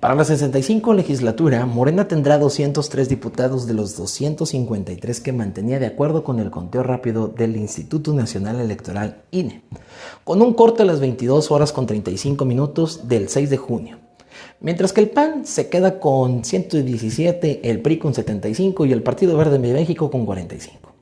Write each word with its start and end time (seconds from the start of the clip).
Para 0.00 0.14
la 0.14 0.24
65 0.24 0.94
legislatura, 0.94 1.66
Morena 1.66 2.08
tendrá 2.08 2.38
203 2.38 3.06
diputados 3.10 3.66
de 3.66 3.74
los 3.74 3.98
253 3.98 5.20
que 5.20 5.32
mantenía 5.34 5.78
de 5.78 5.84
acuerdo 5.84 6.24
con 6.24 6.40
el 6.40 6.50
conteo 6.50 6.82
rápido 6.82 7.28
del 7.28 7.54
Instituto 7.56 8.14
Nacional 8.14 8.60
Electoral 8.60 9.20
INE, 9.30 9.60
con 10.24 10.40
un 10.40 10.54
corte 10.54 10.84
a 10.84 10.86
las 10.86 11.00
22 11.00 11.50
horas 11.50 11.74
con 11.74 11.84
35 11.84 12.46
minutos 12.46 13.08
del 13.08 13.28
6 13.28 13.50
de 13.50 13.56
junio. 13.58 13.98
Mientras 14.60 14.94
que 14.94 15.02
el 15.02 15.10
PAN 15.10 15.44
se 15.44 15.68
queda 15.68 16.00
con 16.00 16.44
117, 16.46 17.70
el 17.70 17.82
PRI 17.82 17.98
con 17.98 18.14
75 18.14 18.86
y 18.86 18.92
el 18.92 19.02
Partido 19.02 19.36
Verde 19.36 19.58
de 19.58 19.74
México 19.74 20.10
con 20.10 20.24
45. 20.24 20.94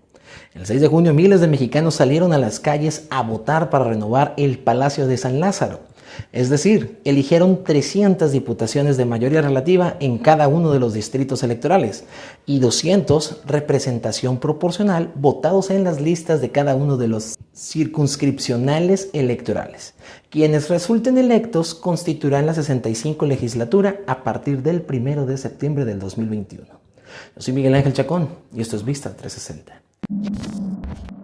El 0.54 0.66
6 0.66 0.80
de 0.80 0.88
junio 0.88 1.14
miles 1.14 1.40
de 1.40 1.46
mexicanos 1.46 1.94
salieron 1.94 2.32
a 2.32 2.38
las 2.38 2.58
calles 2.58 3.06
a 3.10 3.22
votar 3.22 3.70
para 3.70 3.84
renovar 3.84 4.34
el 4.38 4.58
Palacio 4.58 5.06
de 5.06 5.18
San 5.18 5.38
Lázaro. 5.38 5.87
Es 6.32 6.50
decir, 6.50 7.00
eligieron 7.04 7.64
300 7.64 8.32
diputaciones 8.32 8.96
de 8.96 9.04
mayoría 9.04 9.42
relativa 9.42 9.96
en 10.00 10.18
cada 10.18 10.48
uno 10.48 10.72
de 10.72 10.78
los 10.78 10.94
distritos 10.94 11.42
electorales 11.42 12.04
y 12.46 12.60
200 12.60 13.42
representación 13.46 14.38
proporcional 14.38 15.12
votados 15.14 15.70
en 15.70 15.84
las 15.84 16.00
listas 16.00 16.40
de 16.40 16.50
cada 16.50 16.74
uno 16.74 16.96
de 16.96 17.08
los 17.08 17.36
circunscripcionales 17.54 19.10
electorales. 19.12 19.94
Quienes 20.30 20.68
resulten 20.68 21.18
electos 21.18 21.74
constituirán 21.74 22.46
la 22.46 22.54
65 22.54 23.26
legislatura 23.26 24.00
a 24.06 24.22
partir 24.22 24.62
del 24.62 24.84
1 24.88 25.26
de 25.26 25.36
septiembre 25.36 25.84
del 25.84 25.98
2021. 25.98 26.66
Yo 26.66 27.42
soy 27.42 27.54
Miguel 27.54 27.74
Ángel 27.74 27.92
Chacón 27.92 28.28
y 28.54 28.60
esto 28.60 28.76
es 28.76 28.84
Vista 28.84 29.14
360. 29.14 31.17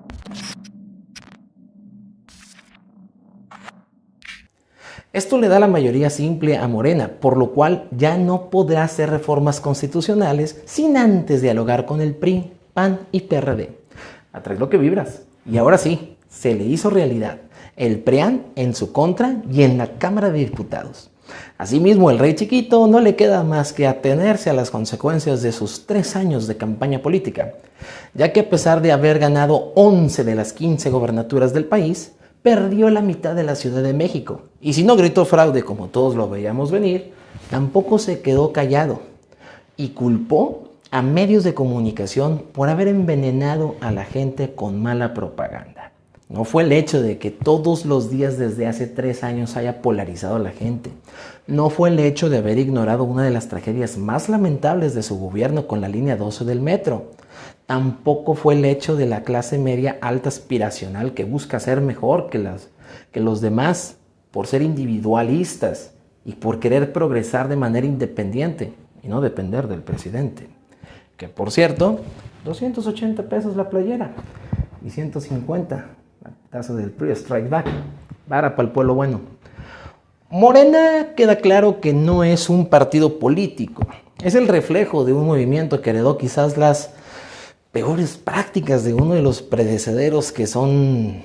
Esto 5.15 5.39
le 5.39 5.47
da 5.47 5.61
la 5.61 5.69
mayoría 5.69 6.11
simple 6.11 6.57
a 6.57 6.67
Morena, 6.67 7.09
por 7.21 7.37
lo 7.37 7.53
cual 7.53 7.87
ya 7.97 8.19
no 8.19 8.51
podrá 8.51 8.83
hacer 8.83 9.11
reformas 9.11 9.61
constitucionales 9.61 10.61
sin 10.65 10.97
antes 10.97 11.41
dialogar 11.41 11.87
con 11.87 12.01
el 12.01 12.17
PRI, 12.17 12.51
PAN 12.73 12.99
y 13.13 13.21
PRD. 13.21 13.79
Atrae 14.33 14.59
lo 14.59 14.69
que 14.69 14.77
vibras. 14.77 15.23
Y 15.49 15.57
ahora 15.57 15.79
sí, 15.79 16.17
se 16.29 16.57
le 16.57 16.65
hizo 16.65 16.91
realidad. 16.91 17.39
El 17.77 18.01
PREAN 18.01 18.47
en 18.57 18.75
su 18.75 18.91
contra 18.91 19.41
y 19.49 19.63
en 19.63 19.79
la 19.79 19.99
Cámara 19.99 20.31
de 20.31 20.41
Diputados. 20.41 21.13
Asimismo, 21.59 22.11
el 22.11 22.19
rey 22.19 22.35
chiquito 22.35 22.89
no 22.89 22.99
le 22.99 23.15
queda 23.15 23.45
más 23.45 23.73
que 23.73 23.87
atenerse 23.87 24.51
a 24.51 24.55
las 24.55 24.73
consecuencias 24.73 25.43
de 25.43 25.53
sus 25.53 25.87
tres 25.87 26.17
años 26.17 26.49
de 26.49 26.57
campaña 26.57 27.03
política, 27.03 27.55
ya 28.15 28.33
que 28.33 28.41
a 28.41 28.51
pesar 28.51 28.83
de 28.83 28.91
haber 28.91 29.21
ganado 29.21 29.71
11 29.77 30.25
de 30.25 30.35
las 30.35 30.53
15 30.53 30.91
gobernaturas 30.91 31.55
del 31.55 31.67
país, 31.67 32.15
perdió 32.45 32.91
la 32.91 33.01
mitad 33.01 33.35
de 33.35 33.43
la 33.43 33.55
Ciudad 33.55 33.83
de 33.83 33.95
México. 33.95 34.43
Y 34.61 34.75
si 34.75 34.85
no 34.85 34.97
gritó 34.97 35.25
fraude 35.25 35.63
como 35.63 35.87
todos 35.87 36.15
lo 36.15 36.29
veíamos 36.29 36.71
venir, 36.71 37.15
tampoco 37.49 37.99
se 37.99 38.21
quedó 38.21 38.53
callado 38.53 39.01
y 39.79 39.89
culpó 39.89 40.69
a 40.91 41.01
medios 41.01 41.43
de 41.43 41.55
comunicación 41.55 42.43
por 42.53 42.69
haber 42.69 42.89
envenenado 42.89 43.77
a 43.81 43.91
la 43.93 44.05
gente 44.05 44.55
con 44.55 44.83
mala 44.83 45.15
propaganda. 45.15 45.93
No 46.29 46.45
fue 46.45 46.65
el 46.65 46.73
hecho 46.73 47.01
de 47.01 47.17
que 47.17 47.31
todos 47.31 47.87
los 47.87 48.11
días 48.11 48.37
desde 48.37 48.67
hace 48.67 48.87
tres 48.89 49.25
años 49.25 49.57
haya 49.57 49.81
polarizado 49.81 50.37
a 50.37 50.41
la 50.41 50.51
gente. 50.51 50.91
No 51.47 51.71
fue 51.71 51.89
el 51.89 51.99
hecho 51.99 52.29
de 52.29 52.39
haber 52.39 52.59
ignorado 52.59 53.05
una 53.05 53.25
de 53.25 53.31
las 53.31 53.49
tragedias 53.49 53.97
más 53.97 54.29
lamentables 54.29 54.95
de 54.95 55.03
su 55.03 55.19
gobierno 55.19 55.67
con 55.67 55.81
la 55.81 55.89
línea 55.89 56.17
12 56.17 56.45
del 56.45 56.61
metro 56.61 57.07
tampoco 57.67 58.35
fue 58.35 58.55
el 58.55 58.65
hecho 58.65 58.97
de 58.97 59.07
la 59.07 59.23
clase 59.23 59.59
media 59.59 59.99
alta 60.01 60.29
aspiracional 60.29 61.15
que 61.15 61.25
busca 61.25 61.61
ser 61.61 61.81
mejor 61.81 62.29
que, 62.31 62.39
las, 62.39 62.69
que 63.13 63.21
los 63.21 63.41
demás 63.41 63.97
por 64.31 64.47
ser 64.47 64.63
individualistas 64.63 65.93
y 66.25 66.33
por 66.33 66.61
querer 66.61 66.93
progresar 66.93 67.49
de 67.49 67.57
manera 67.57 67.87
independiente 67.87 68.73
y 69.03 69.09
no 69.09 69.21
depender 69.21 69.69
del 69.69 69.83
presidente. 69.83 70.49
Que 71.17 71.29
por 71.29 71.51
cierto, 71.51 72.01
280 72.45 73.23
pesos 73.25 73.57
la 73.57 73.71
playera 73.71 74.13
y 74.85 74.91
150 74.91 75.77
la 75.77 76.31
tasa 76.51 76.75
del 76.75 76.91
pre 76.91 77.13
Strike 77.13 77.49
Back. 77.49 77.67
Para 78.29 78.57
para 78.57 78.67
el 78.67 78.73
pueblo 78.73 78.95
bueno. 78.95 79.21
Morena 80.31 81.15
queda 81.15 81.37
claro 81.37 81.81
que 81.81 81.93
no 81.93 82.25
es 82.25 82.49
un 82.49 82.67
partido 82.67 83.19
político, 83.19 83.87
es 84.23 84.35
el 84.35 84.49
reflejo 84.49 85.05
de 85.05 85.13
un 85.13 85.27
movimiento 85.27 85.81
que 85.83 85.91
heredó 85.91 86.17
quizás 86.19 86.57
las 86.57 86.95
peores 87.75 88.17
prácticas 88.17 88.85
de 88.85 88.95
uno 88.95 89.15
de 89.15 89.21
los 89.21 89.43
predecederos 89.43 90.31
que 90.31 90.47
son 90.47 91.25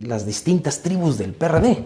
las 0.00 0.26
distintas 0.26 0.82
tribus 0.82 1.18
del 1.18 1.34
PRD. 1.34 1.84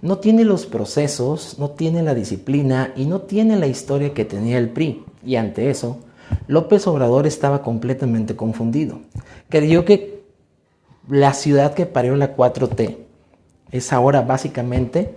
No 0.00 0.18
tiene 0.18 0.42
los 0.42 0.64
procesos, 0.64 1.58
no 1.58 1.70
tiene 1.70 2.02
la 2.02 2.14
disciplina 2.14 2.94
y 2.96 3.04
no 3.04 3.20
tiene 3.20 3.56
la 3.56 3.66
historia 3.66 4.14
que 4.14 4.24
tenía 4.24 4.56
el 4.56 4.70
PRI. 4.70 5.04
Y 5.22 5.36
ante 5.36 5.68
eso, 5.68 5.98
López 6.46 6.86
Obrador 6.86 7.26
estaba 7.26 7.60
completamente 7.60 8.36
confundido. 8.36 9.00
Creyó 9.50 9.84
que 9.84 10.22
la 11.06 11.34
ciudad 11.34 11.74
que 11.74 11.84
parió 11.84 12.16
la 12.16 12.34
4T 12.34 12.96
es 13.70 13.92
ahora 13.92 14.22
básicamente 14.22 15.14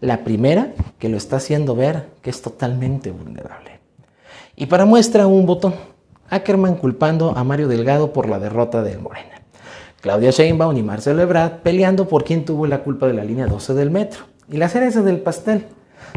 la 0.00 0.24
primera 0.24 0.74
que 0.98 1.08
lo 1.08 1.16
está 1.16 1.36
haciendo 1.36 1.76
ver 1.76 2.08
que 2.20 2.30
es 2.30 2.42
totalmente 2.42 3.12
vulnerable. 3.12 3.78
Y 4.56 4.66
para 4.66 4.86
muestra 4.86 5.28
un 5.28 5.46
botón 5.46 5.74
Ackerman 6.30 6.76
culpando 6.76 7.36
a 7.36 7.44
Mario 7.44 7.68
Delgado 7.68 8.12
por 8.12 8.28
la 8.28 8.38
derrota 8.38 8.82
del 8.82 9.00
Morena. 9.00 9.42
Claudia 10.00 10.30
Sheinbaum 10.30 10.76
y 10.76 10.82
Marcelo 10.82 11.20
Ebrard 11.20 11.58
peleando 11.58 12.08
por 12.08 12.24
quién 12.24 12.44
tuvo 12.44 12.66
la 12.66 12.82
culpa 12.82 13.06
de 13.06 13.14
la 13.14 13.24
línea 13.24 13.46
12 13.46 13.74
del 13.74 13.90
metro. 13.90 14.24
Y 14.48 14.56
la 14.56 14.68
cereza 14.68 15.02
del 15.02 15.20
pastel. 15.20 15.66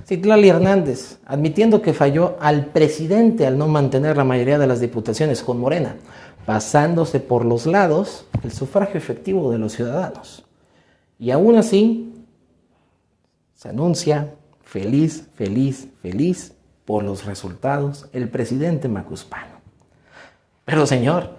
Citlali 0.06 0.50
Hernández, 0.50 1.20
admitiendo 1.26 1.82
que 1.82 1.94
falló 1.94 2.38
al 2.40 2.68
presidente 2.68 3.46
al 3.46 3.58
no 3.58 3.68
mantener 3.68 4.16
la 4.16 4.24
mayoría 4.24 4.58
de 4.58 4.68
las 4.68 4.80
diputaciones 4.80 5.44
con 5.44 5.60
Morena, 5.60 5.96
pasándose 6.46 7.20
por 7.20 7.46
los 7.46 7.66
lados 7.66 8.26
el 8.44 8.52
sufragio 8.52 8.98
efectivo 8.98 9.52
de 9.52 9.58
los 9.58 9.74
ciudadanos. 9.74 10.46
Y 11.20 11.32
aún 11.32 11.58
así, 11.58 12.14
se 13.56 13.70
anuncia 13.70 14.34
feliz, 14.62 15.28
feliz, 15.36 15.88
feliz 16.02 16.54
por 16.86 17.04
los 17.04 17.26
resultados 17.26 18.10
el 18.14 18.30
presidente 18.30 18.88
Macuspano. 18.88 19.53
Pero 20.66 20.86
Señor, 20.86 21.30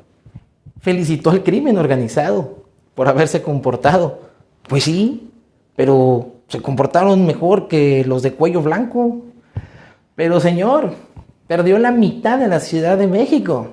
felicitó 0.80 1.30
al 1.30 1.42
crimen 1.42 1.78
organizado 1.78 2.64
por 2.94 3.08
haberse 3.08 3.42
comportado. 3.42 4.20
Pues 4.68 4.84
sí, 4.84 5.30
pero 5.76 6.34
se 6.48 6.60
comportaron 6.60 7.26
mejor 7.26 7.68
que 7.68 8.04
los 8.04 8.22
de 8.22 8.32
cuello 8.32 8.62
blanco. 8.62 9.22
Pero 10.14 10.40
Señor, 10.40 10.94
perdió 11.46 11.78
la 11.78 11.90
mitad 11.90 12.38
de 12.38 12.48
la 12.48 12.60
Ciudad 12.60 12.98
de 12.98 13.06
México. 13.06 13.68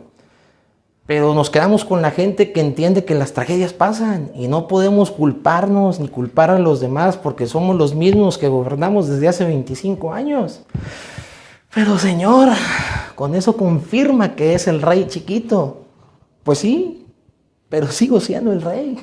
Pero 1.06 1.34
nos 1.34 1.50
quedamos 1.50 1.84
con 1.84 2.02
la 2.02 2.12
gente 2.12 2.54
que 2.54 2.62
entiende 2.62 3.04
que 3.04 3.16
las 3.16 3.34
tragedias 3.34 3.74
pasan 3.74 4.32
y 4.34 4.48
no 4.48 4.68
podemos 4.68 5.12
culparnos 5.12 6.00
ni 6.00 6.08
culpar 6.08 6.50
a 6.52 6.60
los 6.60 6.80
demás 6.80 7.18
porque 7.18 7.48
somos 7.48 7.76
los 7.76 7.96
mismos 7.96 8.38
que 8.38 8.48
gobernamos 8.48 9.10
desde 9.10 9.28
hace 9.28 9.44
25 9.44 10.14
años. 10.14 10.62
Pero 11.74 11.98
Señor, 11.98 12.50
con 13.16 13.34
eso 13.34 13.56
confirma 13.56 14.36
que 14.36 14.54
es 14.54 14.68
el 14.68 14.82
rey 14.82 15.08
chiquito. 15.08 15.86
Pues 16.44 16.60
sí, 16.60 17.06
pero 17.70 17.88
sigo 17.88 18.20
siendo 18.20 18.52
el 18.52 18.62
rey. 18.62 19.00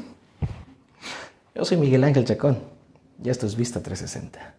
Yo 1.54 1.64
soy 1.64 1.78
Miguel 1.78 2.04
Ángel 2.04 2.24
Chacón 2.24 2.58
y 3.24 3.30
esto 3.30 3.46
es 3.46 3.56
Vista 3.56 3.82
360. 3.82 4.54